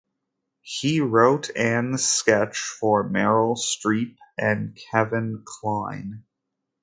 [0.63, 6.23] He wrote an sketch for Meryl Streep and Kevin Kline.